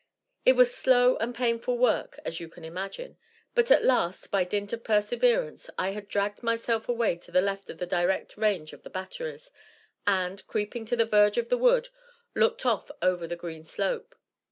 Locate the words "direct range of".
7.85-8.81